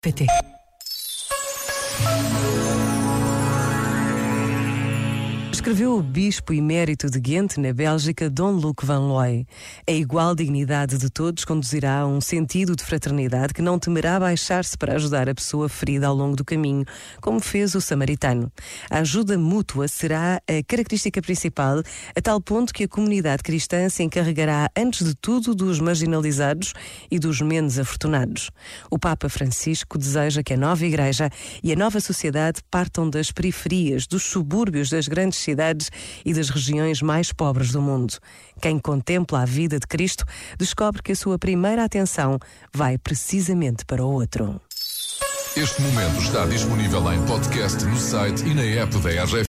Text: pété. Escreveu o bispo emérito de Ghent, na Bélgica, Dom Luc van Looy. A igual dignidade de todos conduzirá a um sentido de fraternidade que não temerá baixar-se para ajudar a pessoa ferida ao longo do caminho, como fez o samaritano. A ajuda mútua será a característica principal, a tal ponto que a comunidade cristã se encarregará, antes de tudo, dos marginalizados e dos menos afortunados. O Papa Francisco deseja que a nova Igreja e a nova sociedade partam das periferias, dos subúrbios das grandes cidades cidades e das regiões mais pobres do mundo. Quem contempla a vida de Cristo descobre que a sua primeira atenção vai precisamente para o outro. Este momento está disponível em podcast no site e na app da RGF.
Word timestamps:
pété. 0.00 0.26
Escreveu 5.60 5.98
o 5.98 6.02
bispo 6.02 6.54
emérito 6.54 7.10
de 7.10 7.20
Ghent, 7.20 7.58
na 7.58 7.70
Bélgica, 7.70 8.30
Dom 8.30 8.52
Luc 8.52 8.82
van 8.82 9.08
Looy. 9.08 9.46
A 9.86 9.92
igual 9.92 10.34
dignidade 10.34 10.96
de 10.96 11.10
todos 11.10 11.44
conduzirá 11.44 11.98
a 11.98 12.06
um 12.06 12.18
sentido 12.18 12.74
de 12.74 12.82
fraternidade 12.82 13.52
que 13.52 13.60
não 13.60 13.78
temerá 13.78 14.18
baixar-se 14.18 14.78
para 14.78 14.94
ajudar 14.94 15.28
a 15.28 15.34
pessoa 15.34 15.68
ferida 15.68 16.06
ao 16.06 16.14
longo 16.14 16.34
do 16.34 16.46
caminho, 16.46 16.86
como 17.20 17.40
fez 17.40 17.74
o 17.74 17.80
samaritano. 17.82 18.50
A 18.90 19.00
ajuda 19.00 19.36
mútua 19.36 19.86
será 19.86 20.40
a 20.48 20.62
característica 20.66 21.20
principal, 21.20 21.82
a 22.16 22.20
tal 22.22 22.40
ponto 22.40 22.72
que 22.72 22.84
a 22.84 22.88
comunidade 22.88 23.42
cristã 23.42 23.86
se 23.90 24.02
encarregará, 24.02 24.70
antes 24.74 25.06
de 25.06 25.14
tudo, 25.14 25.54
dos 25.54 25.78
marginalizados 25.78 26.72
e 27.10 27.18
dos 27.18 27.42
menos 27.42 27.78
afortunados. 27.78 28.50
O 28.90 28.98
Papa 28.98 29.28
Francisco 29.28 29.98
deseja 29.98 30.42
que 30.42 30.54
a 30.54 30.56
nova 30.56 30.86
Igreja 30.86 31.28
e 31.62 31.70
a 31.70 31.76
nova 31.76 32.00
sociedade 32.00 32.62
partam 32.70 33.10
das 33.10 33.30
periferias, 33.30 34.06
dos 34.06 34.22
subúrbios 34.22 34.88
das 34.88 35.06
grandes 35.06 35.38
cidades 35.38 35.49
cidades 35.50 35.90
e 36.24 36.32
das 36.32 36.48
regiões 36.48 37.02
mais 37.02 37.32
pobres 37.32 37.72
do 37.72 37.82
mundo. 37.82 38.14
Quem 38.60 38.78
contempla 38.78 39.42
a 39.42 39.44
vida 39.44 39.78
de 39.78 39.86
Cristo 39.86 40.24
descobre 40.58 41.02
que 41.02 41.12
a 41.12 41.16
sua 41.16 41.38
primeira 41.38 41.84
atenção 41.84 42.38
vai 42.72 42.96
precisamente 42.98 43.84
para 43.84 44.04
o 44.04 44.12
outro. 44.12 44.60
Este 45.56 45.82
momento 45.82 46.22
está 46.22 46.46
disponível 46.46 47.12
em 47.12 47.20
podcast 47.26 47.84
no 47.84 47.96
site 47.96 48.44
e 48.46 48.54
na 48.54 48.62
app 48.62 48.96
da 48.98 49.10
RGF. 49.10 49.36